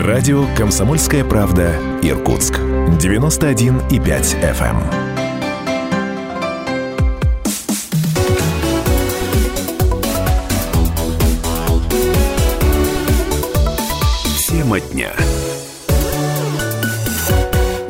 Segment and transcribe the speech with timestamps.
[0.00, 2.54] Радио «Комсомольская правда» Иркутск.
[2.54, 4.76] 91,5 FM.
[14.48, 15.12] Тема дня.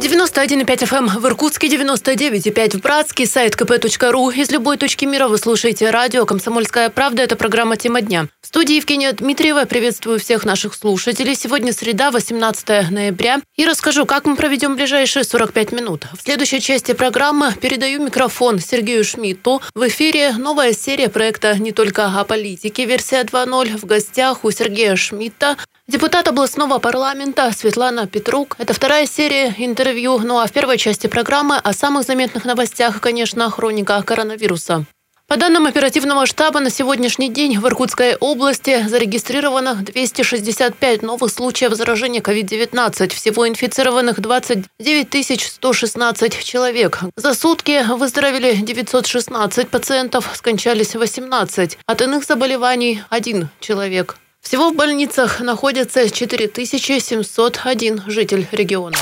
[0.00, 4.34] 91,5 FM в Иркутске, 99,5 в Братске, сайт kp.ru.
[4.34, 7.22] Из любой точки мира вы слушаете радио «Комсомольская правда».
[7.22, 8.26] Это программа «Тема дня».
[8.50, 9.64] Студии Евгения Дмитриева.
[9.64, 11.36] Приветствую всех наших слушателей.
[11.36, 13.38] Сегодня среда, 18 ноября.
[13.54, 16.08] И расскажу, как мы проведем ближайшие 45 минут.
[16.18, 19.62] В следующей части программы передаю микрофон Сергею Шмидту.
[19.76, 23.78] В эфире новая серия проекта «Не только о политике» версия 2.0.
[23.78, 28.56] В гостях у Сергея Шмидта Депутат областного парламента Светлана Петрук.
[28.58, 30.18] Это вторая серия интервью.
[30.18, 34.86] Ну а в первой части программы о самых заметных новостях, конечно, хроника коронавируса.
[35.30, 42.20] По данным оперативного штаба, на сегодняшний день в Иркутской области зарегистрировано 265 новых случаев заражения
[42.20, 43.14] COVID-19.
[43.14, 46.98] Всего инфицированных 29 116 человек.
[47.14, 51.78] За сутки выздоровели 916 пациентов, скончались 18.
[51.86, 54.16] От иных заболеваний– один человек.
[54.40, 58.96] Всего в больницах находится 4701 житель региона.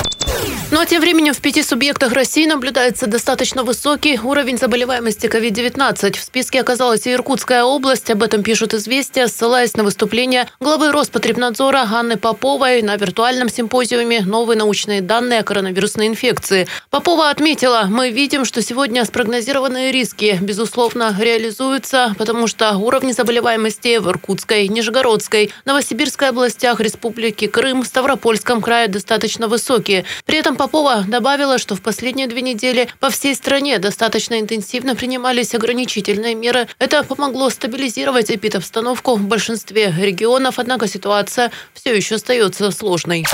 [0.71, 6.15] Ну а тем временем в пяти субъектах России наблюдается достаточно высокий уровень заболеваемости COVID-19.
[6.15, 8.11] В списке оказалась и Иркутская область.
[8.11, 14.59] Об этом пишут «Известия», ссылаясь на выступление главы Роспотребнадзора Анны Поповой на виртуальном симпозиуме «Новые
[14.59, 16.67] научные данные о коронавирусной инфекции».
[16.91, 24.07] Попова отметила, мы видим, что сегодня спрогнозированные риски, безусловно, реализуются, потому что уровни заболеваемости в
[24.07, 25.28] Иркутской, Нижегородской,
[25.65, 30.05] Новосибирской областях Республики Крым, Ставропольском крае достаточно высокие.
[30.25, 35.53] При этом Попова добавила, что в последние две недели по всей стране достаточно интенсивно принимались
[35.55, 36.67] ограничительные меры.
[36.79, 43.25] Это помогло стабилизировать эпидобстановку в большинстве регионов, однако ситуация все еще остается сложной.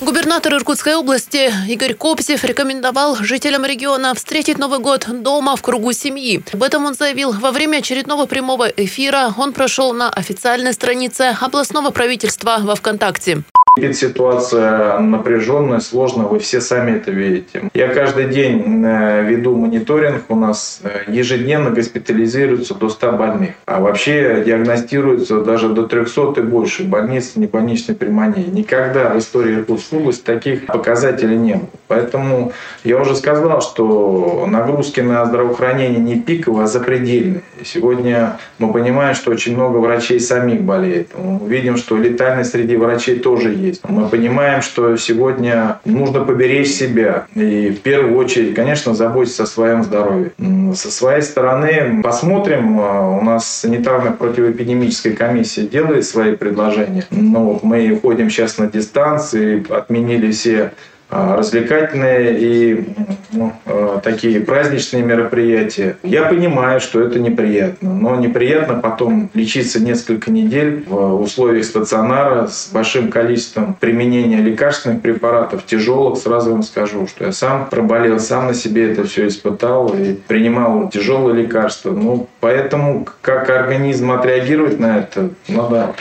[0.00, 6.42] Губернатор Иркутской области Игорь Копсев рекомендовал жителям региона встретить Новый год дома в кругу семьи.
[6.52, 9.32] Об этом он заявил во время очередного прямого эфира.
[9.38, 11.05] Он прошел на официальной странице
[11.40, 13.42] областного правительства во ВКонтакте.
[13.78, 17.68] Ситуация напряженная, сложная, вы все сами это видите.
[17.74, 23.50] Я каждый день э, веду мониторинг, у нас э, ежедневно госпитализируется до 100 больных.
[23.66, 28.46] А вообще диагностируется даже до 300 и больше больниц небольничной пневмонии.
[28.50, 31.68] Никогда в истории Иркутской таких показателей не было.
[31.86, 37.42] Поэтому я уже сказал, что нагрузки на здравоохранение не пиковые, а запредельные.
[37.62, 41.10] Сегодня мы понимаем, что очень много врачей самих болеет.
[41.14, 43.82] Мы видим, что летальность среди врачей тоже есть есть.
[43.88, 49.84] Мы понимаем, что сегодня нужно поберечь себя и в первую очередь, конечно, заботиться о своем
[49.84, 50.32] здоровье.
[50.74, 57.04] Со своей стороны посмотрим, у нас санитарная противоэпидемическая комиссия делает свои предложения.
[57.10, 60.70] Но вот мы уходим сейчас на дистанции, отменили все а,
[61.08, 62.84] развлекательные и
[63.32, 65.96] ну, а, такие праздничные мероприятия.
[66.02, 72.70] Я понимаю, что это неприятно, но неприятно потом лечиться несколько недель в условиях стационара с
[72.72, 76.18] большим количеством применения лекарственных препаратов, тяжелых.
[76.18, 80.90] Сразу вам скажу, что я сам проболел, сам на себе это все испытал и принимал
[80.90, 81.90] тяжелые лекарства.
[81.90, 85.94] Ну, поэтому как организм отреагирует на это, надо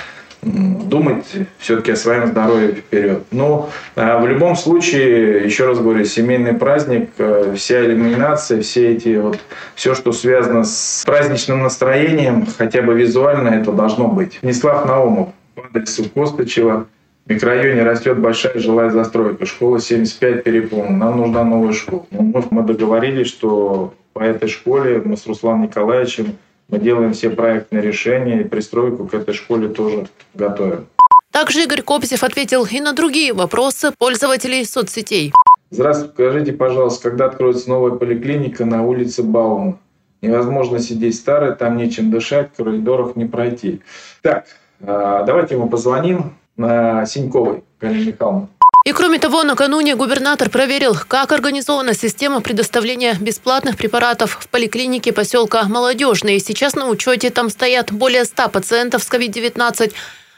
[0.46, 1.26] думать
[1.58, 3.24] все-таки о своем здоровье вперед.
[3.32, 9.18] Но а, в любом случае, еще раз говорю, семейный праздник, э, вся иллюминация, все эти
[9.18, 9.40] вот,
[9.74, 14.40] все, что связано с праздничным настроением, хотя бы визуально это должно быть.
[14.44, 16.86] Нислав Наумов, по адресу Костычева,
[17.26, 19.48] в микрорайоне растет большая жилая застройка.
[19.48, 21.06] Школа 75 переполнена.
[21.06, 22.06] Нам нужна новая школа.
[22.12, 26.38] Мы, мы договорились, что по этой школе мы с Русланом Николаевичем
[26.70, 30.88] мы делаем все проектные решения и пристройку к этой школе тоже готовим.
[31.32, 35.34] Также Игорь Кобзев ответил и на другие вопросы пользователей соцсетей.
[35.70, 39.78] Здравствуйте, скажите, пожалуйста, когда откроется новая поликлиника на улице Баума?
[40.22, 43.82] Невозможно сидеть старой, там нечем дышать, в коридорах не пройти.
[44.22, 44.46] Так,
[44.82, 48.48] а, давайте ему позвоним на Синьковой, Галине Михайловне.
[48.86, 55.64] И кроме того, накануне губернатор проверил, как организована система предоставления бесплатных препаратов в поликлинике поселка
[55.64, 56.40] Молодежный.
[56.40, 59.92] Сейчас на учете там стоят более 100 пациентов с COVID-19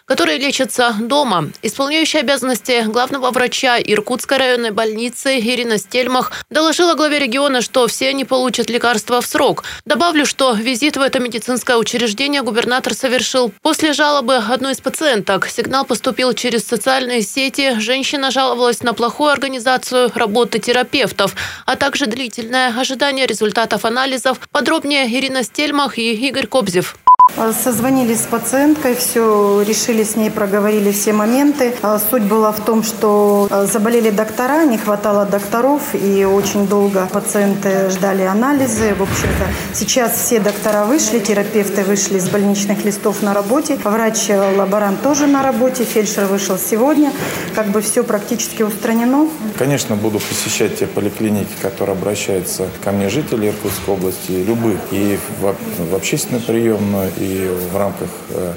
[0.07, 1.51] которые лечатся дома.
[1.61, 8.23] Исполняющая обязанности главного врача Иркутской районной больницы Ирина Стельмах доложила главе региона, что все они
[8.23, 9.65] получат лекарства в срок.
[9.85, 15.47] Добавлю, что визит в это медицинское учреждение губернатор совершил после жалобы одной из пациенток.
[15.47, 17.77] Сигнал поступил через социальные сети.
[17.79, 24.39] Женщина жаловалась на плохую организацию работы терапевтов, а также длительное ожидание результатов анализов.
[24.51, 26.95] Подробнее Ирина Стельмах и Игорь Кобзев.
[27.35, 31.73] А, созвонились с пациенткой, все решили с ней, проговорили все моменты.
[31.81, 37.07] А, суть была в том, что а, заболели доктора, не хватало докторов, и очень долго
[37.11, 38.95] пациенты ждали анализы.
[38.95, 45.27] В общем-то, сейчас все доктора вышли, терапевты вышли с больничных листов на работе, врач-лаборант тоже
[45.27, 47.11] на работе, фельдшер вышел сегодня.
[47.53, 49.27] Как бы все практически устранено.
[49.57, 55.55] Конечно, буду посещать те поликлиники, которые обращаются ко мне жители Иркутской области, любых, и в,
[55.91, 58.53] в общественную приемную, и в рамках э,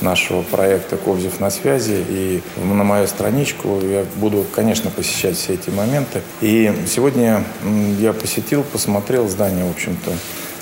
[0.00, 2.04] нашего проекта «Кобзев на связи».
[2.08, 6.22] И на мою страничку я буду, конечно, посещать все эти моменты.
[6.40, 7.44] И сегодня
[7.98, 10.12] я посетил, посмотрел здание, в общем-то,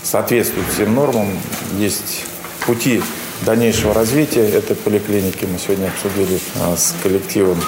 [0.02, 1.26] соответствует всем нормам.
[1.78, 2.24] Есть
[2.66, 3.02] пути
[3.44, 5.44] дальнейшего развития этой поликлиники.
[5.44, 7.60] Мы сегодня обсудили а, с коллективом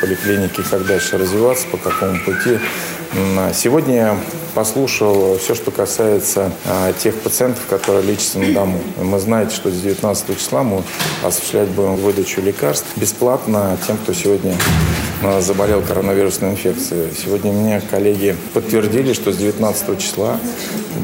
[0.00, 2.58] поликлиники, как дальше развиваться, по какому пути.
[3.52, 4.18] Сегодня я
[4.54, 8.80] послушал все, что касается а, тех пациентов, которые лечатся на дому.
[9.00, 10.82] Мы знаете, что с 19 числа мы
[11.24, 14.56] осуществлять будем выдачу лекарств бесплатно тем, кто сегодня
[15.40, 17.12] заболел коронавирусной инфекцией.
[17.16, 20.38] Сегодня мне коллеги подтвердили, что с 19 числа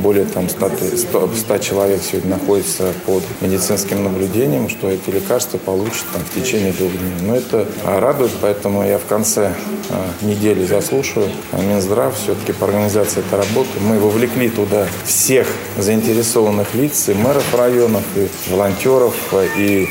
[0.02, 6.04] более там 100, 100, 100 человек сегодня находится под медицинским наблюдением, что эти лекарства получат
[6.12, 7.12] там, в течение двух дней.
[7.22, 9.54] Но это радует, поэтому я в конце
[9.90, 13.70] а, недели заслушаю Минздрав все-таки по организации этой работы.
[13.80, 19.14] Мы вовлекли туда всех заинтересованных лиц, и мэров районов, и волонтеров,
[19.56, 19.88] и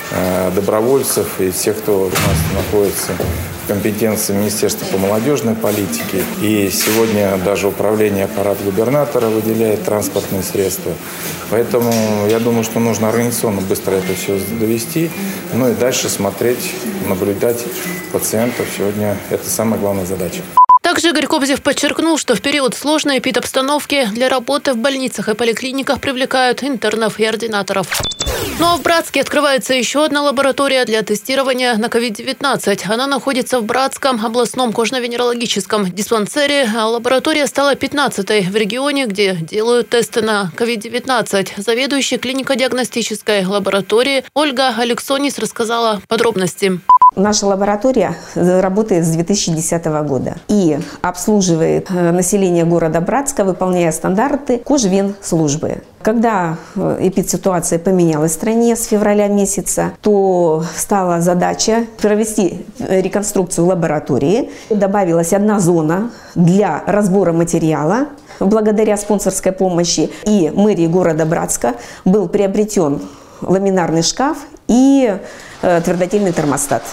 [0.56, 3.14] добровольцев, и всех, кто у нас находится
[3.68, 6.24] компетенции Министерства по молодежной политике.
[6.42, 10.94] И сегодня даже управление аппарат губернатора выделяет транспортные средства.
[11.50, 11.92] Поэтому
[12.30, 15.10] я думаю, что нужно организационно быстро это все довести.
[15.54, 16.74] Ну и дальше смотреть,
[17.08, 17.64] наблюдать
[18.12, 18.68] пациентов.
[18.76, 20.42] Сегодня это самая главная задача.
[20.98, 26.02] Также Игорь Кобзев подчеркнул, что в период сложной эпидобстановки для работы в больницах и поликлиниках
[26.02, 28.02] привлекают интернов и ординаторов.
[28.58, 32.92] Ну а в Братске открывается еще одна лаборатория для тестирования на COVID-19.
[32.92, 36.68] Она находится в Братском областном кожно-венерологическом диспансере.
[36.76, 41.62] Лаборатория стала 15-й в регионе, где делают тесты на COVID-19.
[41.62, 46.80] Заведующая клинико-диагностической лаборатории Ольга Алексонис рассказала подробности.
[47.18, 55.16] Наша лаборатория работает с 2010 года и обслуживает э, население города Братска, выполняя стандарты кожвен
[55.20, 55.82] службы.
[56.04, 63.66] Когда э, эпидситуация поменялась в стране с февраля месяца, то стала задача провести э, реконструкцию
[63.66, 64.52] лаборатории.
[64.70, 68.10] Добавилась одна зона для разбора материала.
[68.40, 71.74] Благодаря спонсорской помощи и мэрии города Братска
[72.06, 73.02] был приобретен
[73.42, 74.38] ламинарный шкаф
[74.68, 75.18] и
[75.62, 76.84] э, твердотельный термостат,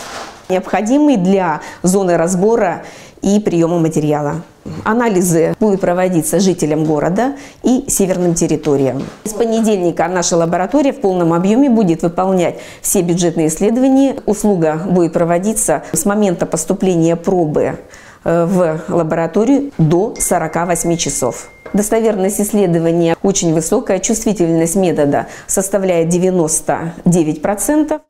[0.48, 2.84] необходимый для зоны разбора
[3.22, 4.42] и приема материала.
[4.84, 9.02] Анализы будут проводиться жителям города и северным территориям.
[9.24, 14.16] С понедельника наша лаборатория в полном объеме будет выполнять все бюджетные исследования.
[14.24, 17.78] Услуга будет проводиться с момента поступления пробы
[18.24, 21.48] в лабораторию до 48 часов.
[21.72, 28.00] Достоверность исследования очень высокая, чувствительность метода составляет 99%.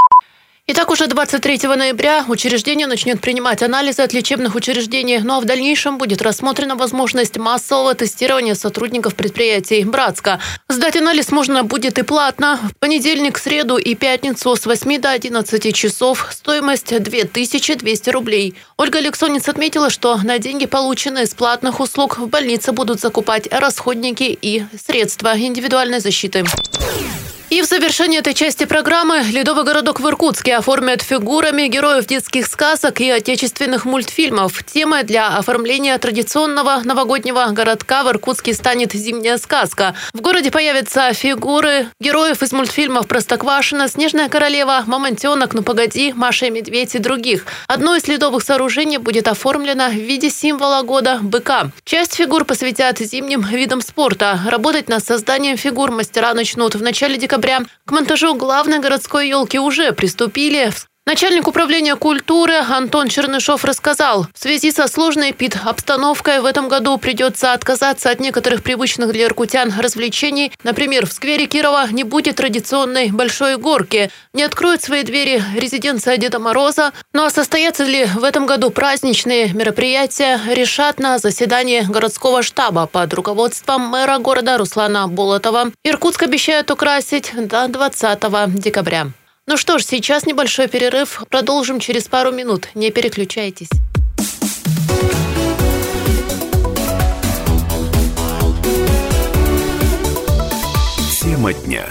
[0.66, 5.99] Итак, уже 23 ноября учреждение начнет принимать анализы от лечебных учреждений, ну а в дальнейшем
[5.99, 10.40] будет рассмотрена возможность массового тестирования сотрудников предприятий Братска.
[10.70, 12.58] Сдать анализ можно будет и платно.
[12.62, 16.28] В понедельник, среду и пятницу с 8 до 11 часов.
[16.31, 18.55] Стоимость 2200 рублей.
[18.78, 24.39] Ольга Алексонец отметила, что на деньги, полученные с платных услуг, в больнице будут закупать расходники
[24.41, 26.43] и средства индивидуальной защиты.
[27.55, 33.01] И в завершении этой части программы «Ледовый городок в Иркутске» оформят фигурами героев детских сказок
[33.01, 34.65] и отечественных мультфильмов.
[34.65, 39.94] Темой для оформления традиционного новогоднего городка в Иркутске станет «Зимняя сказка».
[40.13, 46.51] В городе появятся фигуры героев из мультфильмов «Простоквашино», «Снежная королева», «Мамонтенок», «Ну погоди», «Маша и
[46.51, 47.46] медведь» и других.
[47.69, 51.70] Одно из ледовых сооружений будет оформлено в виде символа года– быка.
[51.84, 54.41] Часть фигур посвятят зимним видам спорта.
[54.44, 57.60] Работать над созданием фигур мастера начнут в начале декабря декабря.
[57.84, 60.72] К монтажу главной городской елки уже приступили.
[61.06, 67.53] Начальник управления культуры Антон Чернышов рассказал, в связи со сложной ПИД-обстановкой в этом году придется
[67.53, 70.51] отказаться от некоторых привычных для иркутян развлечений.
[70.63, 76.39] Например, в сквере Кирова не будет традиционной большой горки, не откроют свои двери резиденция Деда
[76.39, 76.93] Мороза.
[77.13, 83.13] Ну а состоятся ли в этом году праздничные мероприятия, решат на заседании городского штаба под
[83.13, 85.70] руководством мэра города Руслана Болотова.
[85.84, 89.08] Иркутск обещают украсить до 20 декабря.
[89.46, 91.22] Ну что ж, сейчас небольшой перерыв.
[91.29, 92.69] Продолжим через пару минут.
[92.74, 93.69] Не переключайтесь.
[101.20, 101.84] Тема дня.